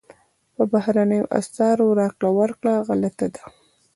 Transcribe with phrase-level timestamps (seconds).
[0.55, 3.43] په بهرنیو اسعارو راکړه ورکړه غلطه ده.